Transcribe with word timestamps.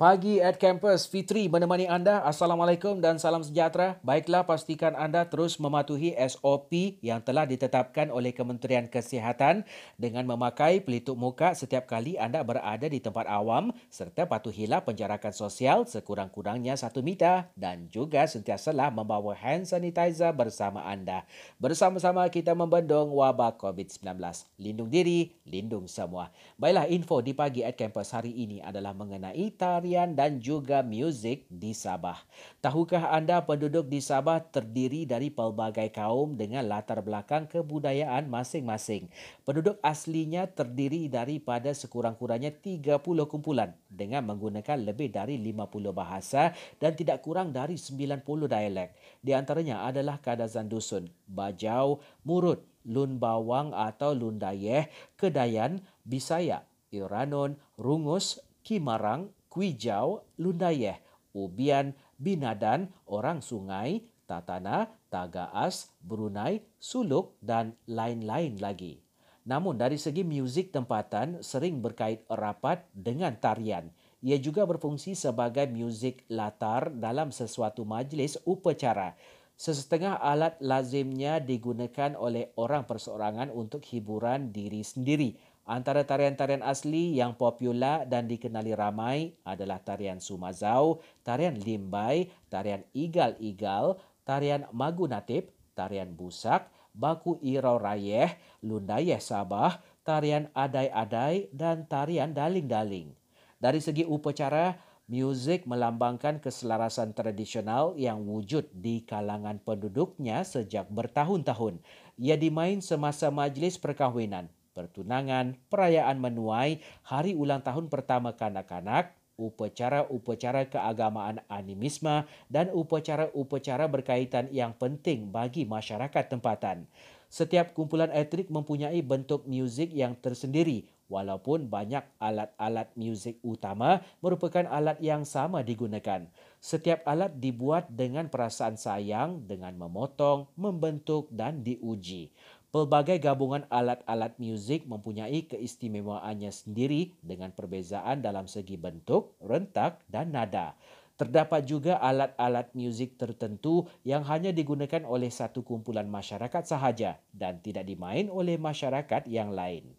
Pagi 0.00 0.40
at 0.40 0.56
Campus, 0.56 1.04
Fitri 1.04 1.52
menemani 1.52 1.84
anda. 1.84 2.24
Assalamualaikum 2.24 3.04
dan 3.04 3.20
salam 3.20 3.44
sejahtera. 3.44 4.00
Baiklah, 4.00 4.48
pastikan 4.48 4.96
anda 4.96 5.28
terus 5.28 5.60
mematuhi 5.60 6.16
SOP 6.16 6.96
yang 7.04 7.20
telah 7.20 7.44
ditetapkan 7.44 8.08
oleh 8.08 8.32
Kementerian 8.32 8.88
Kesihatan 8.88 9.68
dengan 10.00 10.24
memakai 10.24 10.80
pelitup 10.80 11.20
muka 11.20 11.52
setiap 11.52 11.84
kali 11.84 12.16
anda 12.16 12.40
berada 12.40 12.88
di 12.88 12.96
tempat 12.96 13.28
awam 13.28 13.76
serta 13.92 14.24
patuhilah 14.24 14.88
penjarakan 14.88 15.36
sosial 15.36 15.84
sekurang-kurangnya 15.84 16.80
satu 16.80 17.04
meter 17.04 17.52
dan 17.52 17.92
juga 17.92 18.24
sentiasalah 18.24 18.88
membawa 18.88 19.36
hand 19.36 19.68
sanitizer 19.68 20.32
bersama 20.32 20.80
anda. 20.88 21.28
Bersama-sama 21.60 22.24
kita 22.32 22.56
membendung 22.56 23.12
wabak 23.12 23.60
COVID-19. 23.60 24.16
Lindung 24.64 24.88
diri, 24.88 25.36
lindung 25.44 25.84
semua. 25.84 26.32
Baiklah, 26.56 26.88
info 26.88 27.20
di 27.20 27.36
Pagi 27.36 27.68
at 27.68 27.76
Campus 27.76 28.16
hari 28.16 28.32
ini 28.32 28.64
adalah 28.64 28.96
mengenai 28.96 29.44
tarian 29.60 29.89
tarian 29.90 30.14
dan 30.14 30.38
juga 30.38 30.86
muzik 30.86 31.50
di 31.50 31.74
Sabah. 31.74 32.14
Tahukah 32.62 33.10
anda 33.10 33.42
penduduk 33.42 33.90
di 33.90 33.98
Sabah 33.98 34.38
terdiri 34.38 35.02
dari 35.02 35.34
pelbagai 35.34 35.90
kaum 35.90 36.38
dengan 36.38 36.62
latar 36.70 37.02
belakang 37.02 37.50
kebudayaan 37.50 38.30
masing-masing. 38.30 39.10
Penduduk 39.42 39.82
aslinya 39.82 40.46
terdiri 40.46 41.10
daripada 41.10 41.74
sekurang-kurangnya 41.74 42.54
30 42.54 43.02
kumpulan 43.02 43.74
dengan 43.90 44.30
menggunakan 44.30 44.78
lebih 44.78 45.10
dari 45.10 45.42
50 45.42 45.90
bahasa 45.90 46.54
dan 46.78 46.94
tidak 46.94 47.26
kurang 47.26 47.50
dari 47.50 47.74
90 47.74 48.22
dialek. 48.46 48.94
Di 49.18 49.34
antaranya 49.34 49.90
adalah 49.90 50.22
Kadazan 50.22 50.70
Dusun, 50.70 51.10
Bajau, 51.26 51.98
Murut, 52.22 52.62
Lun 52.86 53.18
Bawang 53.18 53.74
atau 53.74 54.14
Lun 54.14 54.38
Dayeh, 54.38 54.86
Kedayan, 55.18 55.82
Bisaya, 56.06 56.62
Iranon, 56.94 57.58
Rungus, 57.74 58.38
Kimarang, 58.62 59.34
Kuijau, 59.50 60.22
Lundayeh, 60.38 61.02
Ubian, 61.34 61.92
Binadan, 62.16 62.94
Orang 63.10 63.42
Sungai, 63.42 64.06
Tatana, 64.30 64.86
Tagaas, 65.10 65.90
Brunei, 65.98 66.62
Suluk 66.78 67.34
dan 67.42 67.74
lain-lain 67.90 68.62
lagi. 68.62 69.02
Namun 69.50 69.74
dari 69.74 69.98
segi 69.98 70.22
muzik 70.22 70.70
tempatan 70.70 71.42
sering 71.42 71.82
berkait 71.82 72.22
rapat 72.30 72.86
dengan 72.94 73.34
tarian. 73.34 73.90
Ia 74.22 74.38
juga 74.38 74.68
berfungsi 74.68 75.18
sebagai 75.18 75.66
muzik 75.66 76.22
latar 76.30 76.92
dalam 76.94 77.34
sesuatu 77.34 77.82
majlis 77.82 78.38
upacara. 78.46 79.18
Sesetengah 79.60 80.20
alat 80.22 80.56
lazimnya 80.62 81.36
digunakan 81.36 82.16
oleh 82.16 82.52
orang 82.56 82.88
perseorangan 82.88 83.52
untuk 83.52 83.84
hiburan 83.84 84.52
diri 84.52 84.80
sendiri. 84.80 85.36
Antara 85.70 86.02
tarian-tarian 86.02 86.66
asli 86.66 87.14
yang 87.14 87.38
popular 87.38 88.02
dan 88.02 88.26
dikenali 88.26 88.74
ramai 88.74 89.38
adalah 89.46 89.78
tarian 89.78 90.18
Sumazau, 90.18 90.98
tarian 91.22 91.54
Limbai, 91.54 92.26
tarian 92.50 92.82
Igal-Igal, 92.90 93.94
tarian 94.26 94.66
Magunatip, 94.74 95.54
tarian 95.78 96.10
Busak, 96.10 96.66
Baku 96.90 97.38
Irau 97.38 97.78
Rayeh, 97.78 98.34
Lundayeh 98.66 99.22
Sabah, 99.22 99.78
tarian 100.02 100.50
Adai-Adai 100.58 101.54
dan 101.54 101.86
tarian 101.86 102.34
Daling-Daling. 102.34 103.14
Dari 103.62 103.78
segi 103.78 104.02
upacara, 104.02 104.74
muzik 105.06 105.70
melambangkan 105.70 106.42
keselarasan 106.42 107.14
tradisional 107.14 107.94
yang 107.94 108.26
wujud 108.26 108.66
di 108.74 109.06
kalangan 109.06 109.62
penduduknya 109.62 110.42
sejak 110.42 110.90
bertahun-tahun. 110.90 111.78
Ia 112.18 112.34
dimain 112.34 112.82
semasa 112.82 113.30
majlis 113.30 113.78
perkahwinan, 113.78 114.50
pertunangan, 114.80 115.60
perayaan 115.68 116.16
menuai, 116.16 116.80
hari 117.04 117.36
ulang 117.36 117.60
tahun 117.60 117.92
pertama 117.92 118.32
kanak-kanak, 118.32 119.12
upacara-upacara 119.36 120.72
keagamaan 120.72 121.44
animisme 121.52 122.24
dan 122.48 122.72
upacara-upacara 122.72 123.84
berkaitan 123.92 124.48
yang 124.48 124.72
penting 124.72 125.28
bagi 125.28 125.68
masyarakat 125.68 126.24
tempatan. 126.32 126.88
Setiap 127.30 127.76
kumpulan 127.76 128.10
etnik 128.10 128.48
mempunyai 128.48 129.04
bentuk 129.04 129.46
muzik 129.46 129.92
yang 129.94 130.18
tersendiri 130.18 130.88
walaupun 131.10 131.66
banyak 131.66 132.02
alat-alat 132.22 132.90
muzik 132.94 133.38
utama 133.46 134.02
merupakan 134.18 134.66
alat 134.70 134.98
yang 135.02 135.26
sama 135.26 135.62
digunakan. 135.66 136.26
Setiap 136.62 137.06
alat 137.06 137.34
dibuat 137.38 137.86
dengan 137.90 138.30
perasaan 138.30 138.78
sayang 138.78 139.46
dengan 139.46 139.74
memotong, 139.78 140.50
membentuk 140.54 141.26
dan 141.30 141.62
diuji. 141.66 142.30
Pelbagai 142.70 143.18
gabungan 143.18 143.66
alat-alat 143.66 144.38
muzik 144.38 144.86
mempunyai 144.86 145.42
keistimewaannya 145.42 146.54
sendiri 146.54 147.18
dengan 147.18 147.50
perbezaan 147.50 148.22
dalam 148.22 148.46
segi 148.46 148.78
bentuk, 148.78 149.34
rentak 149.42 149.98
dan 150.06 150.30
nada. 150.30 150.78
Terdapat 151.18 151.66
juga 151.66 151.98
alat-alat 151.98 152.70
muzik 152.78 153.18
tertentu 153.18 153.90
yang 154.06 154.22
hanya 154.22 154.54
digunakan 154.54 155.02
oleh 155.02 155.34
satu 155.34 155.66
kumpulan 155.66 156.06
masyarakat 156.06 156.62
sahaja 156.62 157.18
dan 157.34 157.58
tidak 157.58 157.90
dimain 157.90 158.30
oleh 158.30 158.54
masyarakat 158.54 159.26
yang 159.26 159.50
lain. 159.50 159.90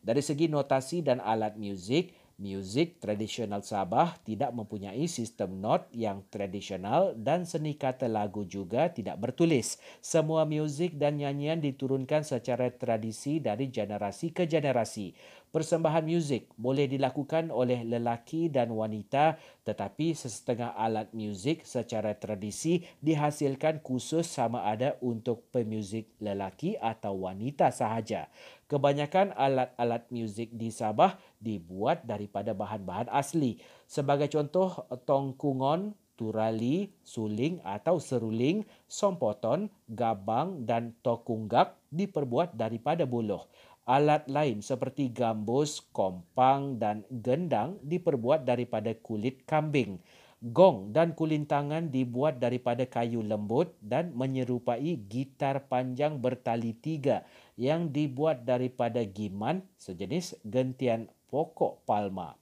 Dari 0.00 0.24
segi 0.24 0.48
notasi 0.48 1.04
dan 1.04 1.20
alat 1.20 1.60
muzik, 1.60 2.16
Muzik 2.34 2.98
tradisional 2.98 3.62
Sabah 3.62 4.18
tidak 4.26 4.50
mempunyai 4.50 5.06
sistem 5.06 5.62
not 5.62 5.86
yang 5.94 6.26
tradisional 6.34 7.14
dan 7.14 7.46
seni 7.46 7.78
kata 7.78 8.10
lagu 8.10 8.42
juga 8.42 8.90
tidak 8.90 9.22
bertulis. 9.22 9.78
Semua 10.02 10.42
muzik 10.42 10.98
dan 10.98 11.22
nyanyian 11.22 11.62
diturunkan 11.62 12.26
secara 12.26 12.74
tradisi 12.74 13.38
dari 13.38 13.70
generasi 13.70 14.34
ke 14.34 14.50
generasi. 14.50 15.14
Persembahan 15.54 16.02
muzik 16.02 16.50
boleh 16.58 16.90
dilakukan 16.90 17.54
oleh 17.54 17.86
lelaki 17.86 18.50
dan 18.50 18.74
wanita 18.74 19.38
tetapi 19.62 20.18
sesetengah 20.18 20.74
alat 20.74 21.14
muzik 21.14 21.62
secara 21.62 22.18
tradisi 22.18 22.82
dihasilkan 22.98 23.78
khusus 23.78 24.26
sama 24.26 24.66
ada 24.66 24.98
untuk 25.06 25.46
pemuzik 25.54 26.10
lelaki 26.18 26.74
atau 26.82 27.30
wanita 27.30 27.70
sahaja. 27.70 28.26
Kebanyakan 28.74 29.30
alat-alat 29.38 30.10
muzik 30.10 30.50
di 30.50 30.74
Sabah 30.74 31.14
dibuat 31.38 32.02
daripada 32.02 32.50
bahan-bahan 32.58 33.06
asli. 33.06 33.54
Sebagai 33.86 34.26
contoh, 34.26 34.90
tongkungon, 35.06 35.94
turali, 36.18 36.90
suling 37.06 37.62
atau 37.62 38.02
seruling, 38.02 38.66
sompoton, 38.90 39.70
gabang 39.86 40.66
dan 40.66 40.90
tokunggak 41.06 41.78
diperbuat 41.94 42.58
daripada 42.58 43.06
buluh. 43.06 43.46
Alat 43.86 44.26
lain 44.26 44.58
seperti 44.58 45.06
gambus, 45.14 45.78
kompang 45.94 46.74
dan 46.74 47.06
gendang 47.22 47.78
diperbuat 47.78 48.42
daripada 48.42 48.90
kulit 48.98 49.46
kambing. 49.46 50.02
Gong 50.42 50.90
dan 50.90 51.14
kulintangan 51.14 51.92
dibuat 51.92 52.42
daripada 52.42 52.82
kayu 52.88 53.22
lembut 53.22 53.70
dan 53.78 54.10
menyerupai 54.16 54.98
gitar 55.06 55.70
panjang 55.70 56.18
bertali 56.18 56.74
tiga 56.74 57.22
yang 57.54 57.92
dibuat 57.94 58.42
daripada 58.42 59.04
giman 59.06 59.62
sejenis 59.78 60.40
gentian 60.42 61.06
pokok 61.30 61.86
palma. 61.86 62.34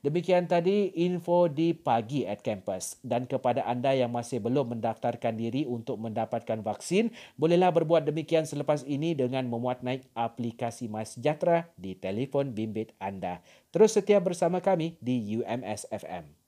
Demikian 0.00 0.48
tadi 0.48 0.96
info 0.96 1.44
di 1.52 1.76
pagi 1.76 2.24
at 2.24 2.40
campus. 2.40 2.96
Dan 3.04 3.28
kepada 3.28 3.68
anda 3.68 3.92
yang 3.92 4.08
masih 4.08 4.40
belum 4.40 4.72
mendaftarkan 4.72 5.36
diri 5.36 5.68
untuk 5.68 6.00
mendapatkan 6.00 6.64
vaksin, 6.64 7.12
bolehlah 7.36 7.68
berbuat 7.68 8.08
demikian 8.08 8.48
selepas 8.48 8.80
ini 8.88 9.12
dengan 9.12 9.44
memuat 9.44 9.84
naik 9.84 10.08
aplikasi 10.16 10.88
MySejahtera 10.88 11.68
di 11.76 11.92
telefon 12.00 12.56
bimbit 12.56 12.96
anda. 12.96 13.44
Terus 13.76 13.92
setia 13.92 14.24
bersama 14.24 14.64
kami 14.64 14.96
di 15.04 15.20
UMS 15.36 15.84
FM. 15.92 16.39